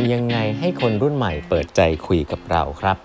[0.00, 2.96] ำยังไงให้คนรุ่นใหม่เปิดใจคุยกับเราครับ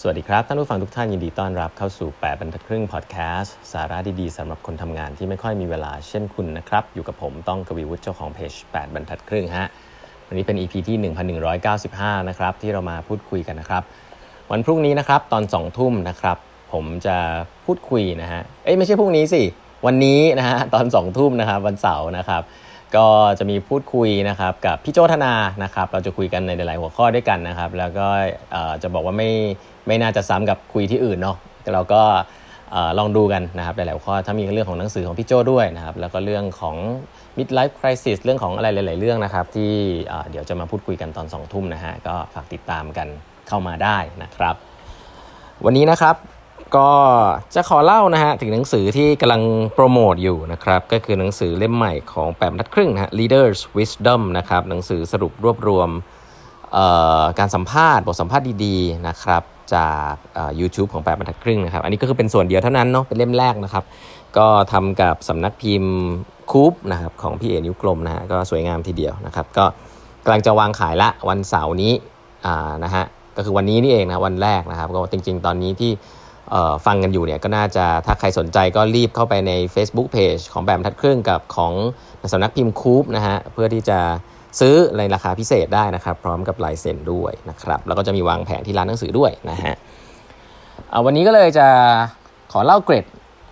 [0.00, 9.66] สวัสดีครับ ท่านผู้ฟังทุกท่านยินดีต้อนรับเข้าสู่ 8บรรทัดครึ่งพอดแคสต์สาระดีๆสำหรับคนทำงานที่ไม่ค่อยมีเวลาเช่นคุณนะครับ อยู่กับผมต้องกวีวุฒิเจ้าของเพจ8บรรทัดครึ่งฮะ
[10.26, 10.96] วันนี้เป็น EP ที่
[11.62, 13.82] 1195 นะครับ ที่เรามาพูดคุยกันนะครับ
[14.50, 16.36] วันพรุ่งนี้นะครับตอน 2 ทุ่มนะครับ
[16.72, 17.16] ผมจะ
[17.64, 19.42] พูดคุยนะฮะเอ้ยไม่ใช่พรุ่งนี้สิ
[19.86, 22.42] วันนี้นะฮะตอน2ทุ่มนะครับวันเสาร์นะครับ
[22.96, 23.06] ก็
[23.38, 28.06] จะมีพูดคุยนะครับกับพี่โจธนานะครับ เราจะคุยกันในหลาย ๆ หัวข้อด้วยกันนะครับ แล้วก็
[28.82, 29.30] จะบอกว่าไม่
[29.86, 32.02] ไม่น่าจะซ้ำกับคุยที่อื่นเนาะแต่เราก็
[32.98, 36.76] ลองดูกันนะครับหลายๆหัวข้อถ้ามีเรื่องของหนังสือของพี่โจด้วยนะครับ แล้วก็เรื่องของ
[37.38, 39.72] midlife crisis เรื่องของอะไรหลาย ๆ เรื่องนะครับ ที่
[40.30, 43.08] เดี๋ยวจะมาพูดคุยกันตอน2ทุ่มนะฮะก็ฝากติดตามกัน
[43.48, 44.54] เข้ามาได้นะครับ
[45.64, 46.16] วันนี้นะครับ
[46.76, 46.90] ก็
[47.54, 49.42] จะขอเล่านะฮะถึงหนังสือที่กำลัง
[49.74, 55.90] โปรโมทอยู่นะครับ ก็คือหนังสือเล่มใหม่ของแปมทัดครึ่งนะฮะ Leaders Wisdom นะครับหนังสือสรุปรวบรวม
[57.38, 59.42] การสัมภาษณ์ บทสัมภาษณ์ดีๆนะครับ
[59.74, 60.14] จาก
[60.60, 63.84] ยูทูบของแปดบรรทัดครึ่งนะครับ อันนี้ก็คือเป็นส่วนเดียวเท่านั้นเนาะเป็นเล่มแรกนะครับ
[64.36, 65.94] ก็ทำกับสำนักพิมพ์
[66.50, 69.64] คูปนะครับของพี่เอนิ้วกลมนะฮะก็สวยงามทีเดียวนะครับ ก็
[70.24, 71.92] กำลังจะวางขายละวันเสาร์นี้
[72.84, 73.04] นะฮะ
[73.36, 75.92] ก็คือวันนี้นี่เองนะวันแรกนะครับ ก็จริง ๆ ตอนนี้ที่
[76.86, 81.72] ฟังกันอยู่เนี่ยก็น่าจะถ้าใครสนใจก็รีบเข้าไปใน Facebook Page ของแบบทัดครึ่งกับของ
[82.32, 83.98] สำนักพิมพ์คูปนะฮะเพื่อที่จะ
[84.60, 89.74] ซื้อในราคาพิเศษได้นะครับ พร้อมกับลายเซ็นด้วยนะครับแล้วก็จะมีวางแผนที่ร้านหนังสือด้วยนะฮะ
[91.04, 91.66] วันนี้ก็เลยจะ
[92.52, 93.04] ขอเล่าเกรด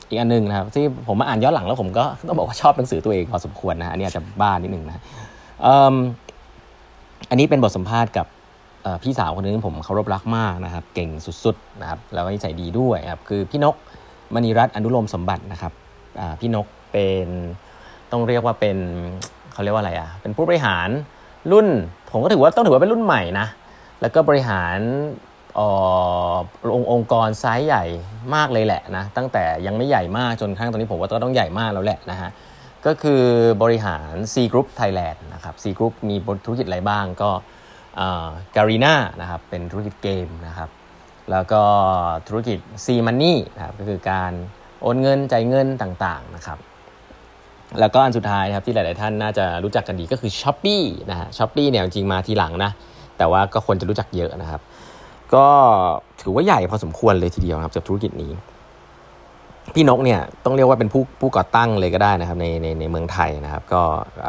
[0.09, 5.03] อีกอันนึงนะครับที่ผมมาอ่านย้อนหลังแล้วผมก็ต้องบอกว่าชอบหนังสือตัวเองพอสมควรนะฮะอันนี้อาจจะบ้านิดนึงนะ
[7.31, 8.27] อันนี้เป็นบทสัมภาษณ์กับ
[9.03, 11.11] พี่สาวคนนึงผมเคารพรักมากนะครับ เก่ง
[11.45, 13.75] สุดๆนะครับแล้วก็นิสัยดีด้วยครับคือพี่นก
[14.35, 15.73] มณีรัตน์อนุโลมสมบัตินะครับ
[16.41, 17.29] พี่นกเป็น
[18.11, 18.79] ต้องเรียกว่าเป็น
[19.53, 20.89] เขาเรียกว่าอะไรอะเป็นผู้บริหาร
[21.53, 21.67] รุ่น
[22.11, 23.47] ผมก็ถือว่าต้องถือว่าเป็นรุ่นใหม่นะ
[24.01, 24.79] แล้วก็บริหาร
[26.75, 27.85] องค์องค์กรไซส์ใหญ่
[28.35, 32.31] มากเลยแหละนะตั้งแต่ยังไม่ใหญ่มากจนครั้งตอนนี้ผมว่าก็ต้องใหญ่มากแล้วแหละนะฮะ
[32.87, 33.23] ก็คือ
[33.63, 37.31] บริหาร C Group Thailand นะครับ C Group มีธุรกิจอะไรบ้างก็
[38.57, 40.71] การีนานะครับเป็นธุรกิจเกมนะครับ
[41.31, 41.63] แล้วก็
[42.29, 44.33] ธุรกิจ C Money นะครับก็คือการ
[44.83, 46.59] โอนเงินจ่ายเงินต่างๆนะครับ
[47.81, 52.71] แล้วก็อันสุดท้ายครับที่หลาย ๆ ท่านน่าจะรู้จักกันดีก็คือ s h อ p e e นะฮะช้อปปี้เนี่ยจริงมาทีหลังนะ
[53.19, 54.61] แต่ว่าก็คนจะรู้จักเยอะนะครับ
[55.35, 55.47] ก็
[56.21, 58.33] ถือว่าใหญ่พอสมควรเลยทีเดียวครับกับธุรกิจนี้
[59.75, 63.83] พี่นกเนี่ยต้องเรียกว่าเป็นผู้ผู้ก่อตั้งเลยก็ได้นะครับในในในเมืองไทยนะครับ ก็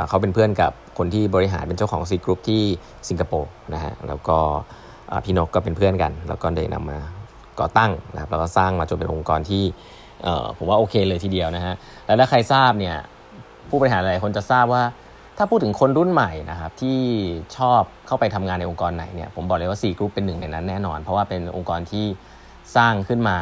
[0.09, 2.61] เขาเป็นเพื่อนกับคนที่บริหารเป็นเจ้าของ Sea Group ที่
[3.09, 4.37] สิงคโปร์นะฮะแล้วก็
[5.25, 6.99] พี่นกก็เป็นเพื่อนกัน แล้วก็ได้นำมา
[7.59, 9.63] ก่อตั้งนะครับแล้วก็สร้างมาจนเป็นองค์กรที่
[10.57, 12.97] ผมว่าโอเคเลยทีเดียวนะฮะแล้วถ้าใครทราบเนี่ย
[13.69, 14.83] ผู้บริหารหลายคนจะทราบว่า
[15.37, 16.99] ถ้าพูดถึงคนรุ่นใหม่นะครับที่
[17.57, 22.05] ชอบเข้าไปทำงานในองค์กรไหนเนี่ยผมบอกเลยว่า Sea Group เป็นหนึ่งในนั้นแน่นอน เพราะว่าเป็นองค์กรที่
[22.75, 23.37] สร้างขึ้นมา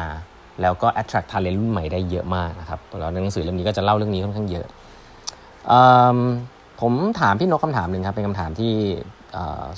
[0.62, 4.66] แล้วก็ attract talent รุ่นใหม่ได้เยอะมากนะครับแล้วหนังสือเล่มนี้ก็จะเล่าเรื่องนี้ค่อนข้างเยอะ
[6.80, 8.72] ผมถามพี่นกคำถามหนึ่งครับ เป็นคำถามที่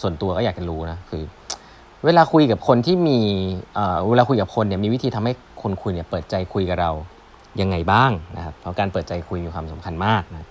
[0.02, 1.22] ส่วนตัวก็อยากจะรู้นะ คือ
[2.04, 3.18] เวลาคุยกับคนที่มี
[4.08, 5.32] เวลาคุยกับคนเนี่ยมีวิธีทำให้
[5.62, 6.90] คนคุยเนี่ยเปิดใจคุยกับเรา
[7.60, 10.48] ยังไงบ้างนะครับ เพราะการเปิดใจคุยมีความสำคัญมากนะ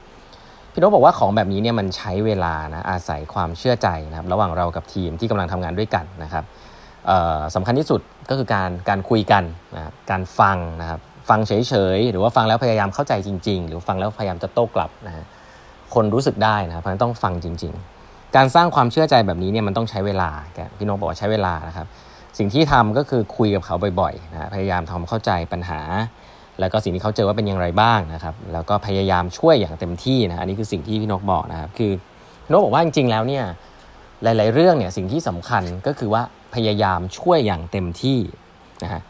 [0.74, 6.44] พี่นกบอกว่าของแบบนี้เนี่ยมันใช้เวลานะอาศัยความเชื่อใจนะครับ ระหว่างเรากับทีมที่กำลังทำงานด้วยกันนะครับ
[7.56, 9.44] สำคัญที่สุด ก็คือการการคุยกัน
[9.76, 15.26] นะครับการฟังนะครับฟังเฉยๆ หรือว่าฟังแล้วพยายามเข้าใจจริง ๆ หรือฟังแล้วพยายามจะโต้กลับนะ
[15.94, 17.74] คนรู้สึกได้นะครับเพราะฉะนั้นต้องฟังจริง
[18.04, 21.88] ๆ การสร้างความเชื่อใจแบบนี้เนี่ยมันต้องใช้เวลาแกพี่นกบอกว่าใช้เวลานะครับ
[22.38, 25.82] สิ่งที่ทำก็คือคุยกับเขาบ่อยๆนะพยายามทำเข้าใจปัญหา
[26.60, 31.92] แล้วก็สิ่งที่เขาเจอว่าเป็นอย่างไรบ้างนะครับแล้วก็พยายามช่วยอย่างเต็มที่นะอันนี้คือสิ่งที่พี่นกบอกนะครับคือ
[32.46, 33.44] พี่นกบอกว่าจริงๆแล้วเนี่ย
[34.24, 36.24] หลาย ๆ เรื่องเนี่ยสิ่งที่สำคัญก็คือว่า
[36.56, 38.20] พยายามช่วยอย่างเต็มที่
[38.84, 39.02] นะฮะ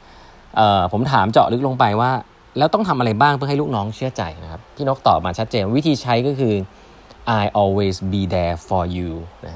[0.92, 2.12] ผมถามเจาะลึกลงไปว่า
[2.58, 6.56] แล้วต้องทำอะไรบ้างเพื่อให้ลูกน้องเชื่อใจนะครับ พี่นกตอบมาชัดเจนวิธีใช้ก็คือ
[7.42, 9.12] I always be there for you
[9.46, 9.54] นะ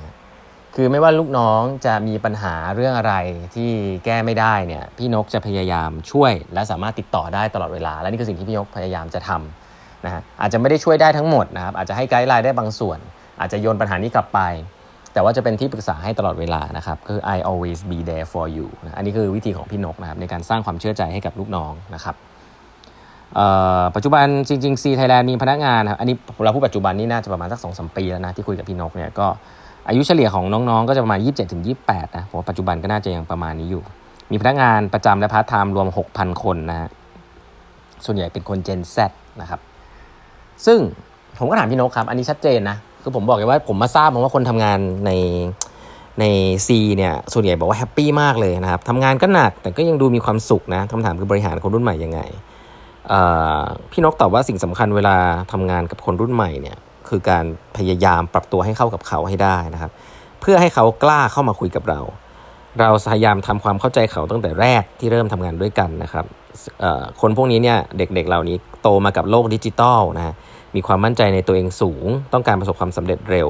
[0.75, 3.13] คือไม่ว่าลูกน้องจะมีปัญหาเรื่องอะไร
[3.55, 3.69] ที่
[4.05, 12.99] แก้ไม่ได้เนี่ยพี่นกจะพยายามช่วย และสามารถติดต่อได้ตลอดเวลา และนี่คือสิ่งที่พี่นกพยายามจะทำนะฮะอาจจะไม่ได้ช่วยได้ทั้งหมดนะครับอาจจะให้ไกด์ไลน์ได้บางส่วน
[13.39, 14.39] อาจจะโยนปัญหานี้กลับไป
[15.13, 22.15] แต่ว่าจะเป็นที่ปรึกษาให้ตลอดเวลานะครับคือ I always be there for you นะอันนี้คือวิธีของพี่นกนะครับในการสร้างความเชื่อใจให้กับลูกน้องนะครับ
[23.95, 29.27] ปัจจุบันจริงๆ Sea Thailand มีพนักงานครับอันนี้เราพูดปัจจุบันนี่น่าจะประมาณสักสองสามปีแล้วนะที่คุยกับพี่นกเนี่ยก็
[29.87, 33.83] อายุเฉลี่ยของน้องๆ ก็จะประมาณ 27ถึง28นะผมว่าปัจจุบันก็น่าจะยังประมาณนี้อยู่
[34.31, 36.89] มีพนักงานประจำและพาร์ทไทม์รวม 6,000 คนนะฮะ
[38.05, 38.97] ส่วนใหญ่เป็นคน Gen Z
[39.41, 39.59] นะครับ
[40.65, 40.79] ซึ่ง
[41.39, 45.11] ผมก็ถามพี่นกครับ อันนี้ชัดเจนนะ คือผมบอกเลยว่าผมมาทราบมาว่าคนทำงานใน
[46.19, 46.25] ใน
[46.67, 52.19] Sea เนี่ยส่วนใหญ่บอกว่า happy มากเลยนะครับทำงานก็หนักแต่ก็ยังดูมีความสุขนะคำถามคือบริหารคนรุ่นใหม่ยังไง
[53.91, 55.15] พี่นกตอบว่าสิ่งสำคัญเวลา
[55.51, 56.77] ทำงานกับคนรุ่นใหม่เนี่ย
[57.09, 57.45] คือการ
[57.77, 59.91] พยายามปรับตัวให้เข้ากับเขาให้ได้นะครับ
[60.41, 61.99] เพื่อให้เขากล้าเข้ามาคุยกับเรา
[62.79, 66.25] เราพยายามทำความเข้าใจเขาตั้งแต่แรกที่เริ่มทำงานด้วยกันนะครับ
[67.21, 70.33] คนพวกนี้เนี่ยเด็กๆเหล่านี้โตมากับโลกดิจิตอลนะ
[70.75, 73.49] มีความมั่นใจในตัวเองสูง ต้องการประสบความสำเร็จเร็ว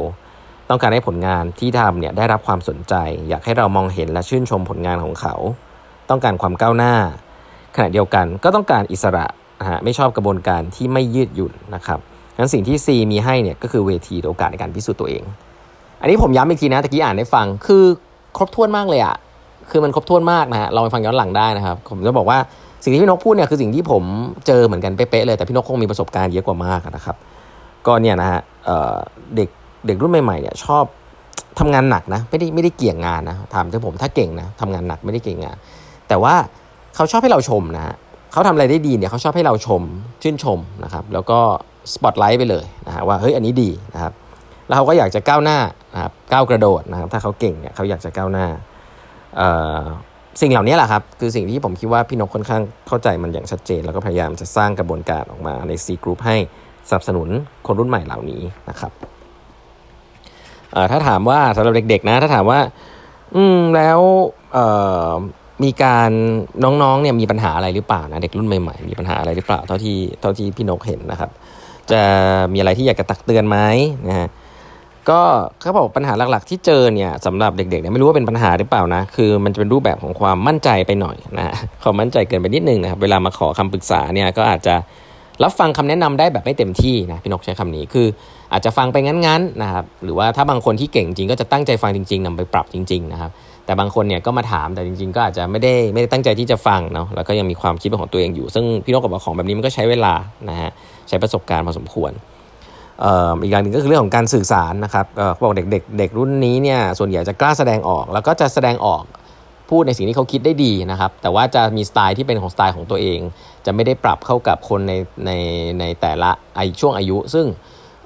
[0.69, 2.94] ต้องการให้ผลงานที่ทำเนี่ยได้รับความสนใจ
[3.29, 5.35] อยากให้เรามองเห็นและชื่นชมผลงานของเขา
[6.09, 6.94] ต้องการความก้าวหน้า
[7.75, 9.25] ขณะเดียวกันก็ต้องการอิสระ
[9.59, 12.00] นะฮะไม่ชอบกระบวนการที่ไม่ยืดหยุ่นนะครับ
[12.38, 15.23] งั้นสิ่งที่ C มีให้เนี่ยก็คือเวทีโอกาสในการพิสูจน์ตัวเอง
[16.01, 17.83] อันนี้ผมย้ำอีกทีนะตะกี้อ่านให้ฟังคือ
[18.38, 19.15] ครบถ้วนมากเลยอะ
[19.69, 22.39] คือมันครบถ้วนมากนะฮะลองไปฟังย้อนหลังได้นะครับ ผมจะบอกว่า
[22.83, 24.03] สิ่งที่พี่นกพูดเนี่ยคือสิ่งที่ผม
[24.47, 27.15] เจอเหมือนกันเป๊ะๆเลยแต่พี่นกคงมีประสบการณ์เยอะกว่ามากนะครับ
[27.88, 28.41] ก็เนี่ยนะฮะ
[29.35, 29.50] เด็ก
[29.88, 30.83] เด็กรุ่นใหม่ๆเนี่ยชอบ
[31.59, 35.57] ทำงานหนักนะไม่ได้ไม่ได้เกี่ยงงานนะถามถึงผมถ้าเก่งนะทำงานหนักไม่ได้เก่งงาน
[36.07, 36.33] แต่ว่า
[36.95, 37.95] เขาชอบให้เราชมนะฮะ
[38.31, 39.81] เขาทำอะไรได้ดีเนี่ยเขาชอบให้เราชม
[40.21, 41.39] ชื่นชมนะครับแล้วก็
[41.94, 44.13] สปอตไลท์ไปเลยนะฮะว่าเฮ้ยอันนี้ดีนะครับ
[44.68, 45.57] แล้วเขาก็อยากจะก้าวหน้า
[45.94, 48.47] นะครับก้าวกระโดดนะครับถ้าเขาเก่งเนี่ยเขาอยากจะก้าวหน้า
[50.41, 56.35] สิ่งเหล่านี้แหละครับ คือสิ่งที่ผมคิดว่าพี่นกค่อนข้างเข้าใจมันอย่างชัดเจน แล้วก็พยายามจะสร้างกระบวนการออกมาใน C Group ให้
[56.89, 57.30] สนับสนุน
[57.68, 58.91] คนรุ่นใหม่เหล่านี้นะครับ
[60.91, 62.59] ถ้าถามว่าสำหรับเด็ก ๆ นะ ถ้าถามว่า
[63.35, 64.00] อืมแล้ว
[65.63, 66.12] มีการ
[66.63, 71.29] น้องๆเนี่ยมีปัญหาอะไรหรือเปล่านะเด็กรุ่นใหม่ๆมีปัญหาอะไรหรือเปล่าเท่าที่เท่าที่พี่นกเห็นนะครับ
[71.91, 72.01] จะ
[72.53, 73.57] มีอะไรที่อยากจะตักเตือนไหม
[74.09, 74.27] นะฮะ
[75.09, 75.21] ก็
[75.61, 81.53] เขาบอกปัญหาหลักๆ ที่เจอเนี่ยสำหรับเด็กๆเนี่ยไม่รู้ว่าเป็นปัญหาหรือเปล่านะ คือมันจะเป็นรูปแบบของความมั่นใจไปหน่อยนะ
[81.83, 84.75] ความมั่นใจเกินไปนิดนึงนะครับเวลามาขอคำปรึกษาเนี่ยก็อาจจะ
[85.44, 88.07] รับฟังคำแนะนำได้แบบไม่เต็มที่นะพี่นกใช้คำนี้คือ
[88.53, 93.31] อาจจะฟังไปงั้นๆนะครับหรือว่าถ้าบางคนที่เก่งจริงก็จะตั้งใจฟังจริง ๆนำไปปรับจริง ๆนะครับ
[93.65, 100.13] แต่บางคนเนี่ยก็มาถามแต่จริง ๆ ก็อาจจะไม่ได้ไม่ได้ตั้งใจที่จะฟังเนาะแล้วก็ยังมีความคิดเป็นของตัวเองอยู่ ซึ่งพี่นกกับของแบบนี้มันก็ใช้เวลา
[100.50, 100.71] นะฮะ
[101.09, 102.11] ใช้ประสบการณ์พอสมควร
[103.42, 109.04] อีกอย่างหนึ่งก็คือเรื่องของการสื่อสารนะครับเขาบอกเด็กเด็กเด็กรุ่นนี้เนี่ยส่วนใหญ่จะกล้าแสดงออก แล้วก็จะแสดงออก
[109.69, 113.19] พูดในสิ่งที่เขาคิดได้ดีนะครับ แต่ว่าจะมีสไตล์ที่เป็นของสไตล์ของตัวเอง
[113.66, 114.94] จะไม่ได้ปรับเข้ากับคนใน
[115.25, 115.31] ใน
[115.80, 117.45] ในแต่ละไอช่วงอายุ ซึ่ง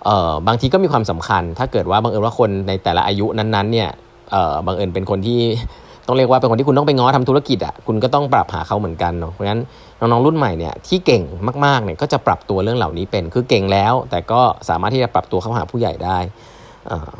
[0.06, 3.90] เออบางทีก็มีความสำคัญ ถ้าเกิดว่าบางเอิญว่าคนในแต่ละอายุนั้นๆเนี่ย
[4.31, 5.42] เออบางเอิญเป็นคนที่
[6.07, 9.62] ต้องเรียกว่าเป็นคนที่คุณต้องไปง้อทำธุรกิจอะคุณก็ต้องปรับหาเขาเหมือนกันเนาะเพราะฉะนั้น
[10.00, 11.24] น้องๆรุ่นใหม่เนี่ยที่เก่ง
[11.65, 16.18] มากๆเนี่ยก็จะปรับตัวเรื่องเหล่านี้เป็นคือเก่งแล้ว แต่ก็สามารถที่จะปรับตัวเข้าหาผู้ใหญ่ได้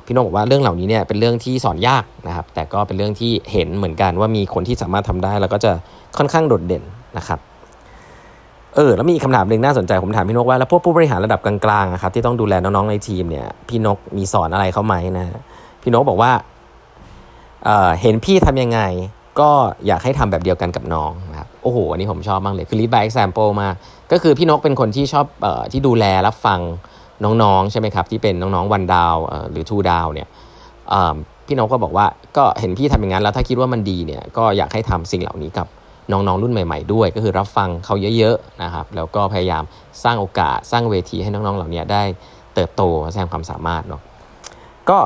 [0.06, 5.72] พี่น้องบอกว่าเรื่องเหล่านี้เนี่ยเป็นเรื่องที่สอนยากนะครับ แต่ก็เป็นเรื่องที่เห็นเหมือนกันว่ามีคนที่สามารถทำได้ แล้วก็จะ
[6.18, 6.84] ค่อนข้างโดดเด่น
[7.18, 7.40] นะครับ
[8.76, 15.26] เออแล้วมีคำถามหนึ่งน่าสนใจผมถามพี่นกว่าแล้วพวกผู้บริหารระดับกลางๆครับที่ต้องดูแลน้องๆในทีมเนี่ยพี่นกมีสอนอะไรเขาไหมนะ
[15.82, 16.32] พี่นกบอกว่า
[17.66, 18.80] เเห็นพี่ทำยังไง
[19.40, 19.50] ก็
[19.88, 23.70] อยากให้ทำแบบเดียวกันกับน้องนะครับโอ้โหอันนี้ผมชอบมากเลยคือ lead by example มา
[24.12, 26.60] ก็คือพี่นกเป็นคนที่ชอบออที่ดูแลรับฟัง
[27.24, 29.16] น้องๆใช่ไหมครับที่เป็นน้องๆวันดาว
[29.52, 30.28] หรือทูดาวเนี่ย
[31.48, 32.06] พี่นกก็บอกว่า
[32.38, 35.68] ก็เห็นพี่ทำอย่างนั้นแล้วถ้าคิดว่ามันดีเนี่ยก็อยากให้ทำสิ่งเหล่านี้กับ
[36.12, 39.64] น้องๆรุ่นใหม่ ๆ ด้วย ก็คือรับฟังเขาเยอะๆนะครับแล้วก็พยายาม
[40.04, 42.04] สร้างโอกาสสร้างเวทีให้น้องๆเหล่านี้ได้
[42.56, 44.02] เติบโตแสดงความสามารถเนาะ
[44.90, 44.98] ก็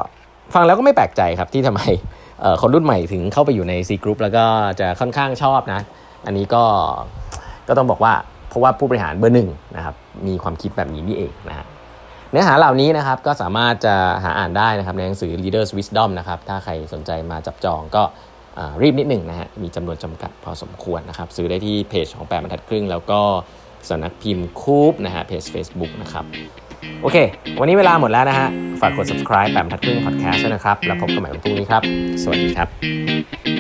[0.53, 1.81] ฟังแล้วก็ไม่แปลกใจครับที่ทำไม
[2.62, 4.45] คนรุ่นใหม่ถึงเข้าไปอยู่ใน C Group แล้วก็
[4.79, 5.81] จะค่อนข้างชอบนะ
[6.25, 6.63] อันนี้ก็
[7.67, 8.13] ก็ต้องบอกว่า
[8.50, 9.95] เพราะว่าผู้บริหารเบอร์หนึ่งนะครับ
[10.27, 11.65] มีความคิดแบบนี้นี่เองนะฮะ
[12.31, 18.03] เนื้อหาเหล่านี้นะครับก็สามารถจะหาอ่านได้นะครับในหนังสือ Leaders Wisdom นะครับถ้าใครสนใจมาจับจองก็
[18.81, 23.21] รีบนิดหนึ่งนะฮะมีจำนวนจำกัดพอสมควรนะครับซื้อได้ที่เพจของแปดบรรทัดครึ่ง แล้วก็
[23.89, 26.25] สำนักพิมพ์คูปนะฮะเพจ Facebook นะครับ
[27.01, 27.17] โอเค
[27.59, 28.47] วันนี้เวลาหมดแล้วนะฮะ
[28.81, 31.83] ฝากกด subscribe แปมทัดครึ่ง podcast ด้วยนะครับ แล้วพบกันใหม่วันพรุ่งนี้ครับ
[32.23, 33.50] สวัสดีครับ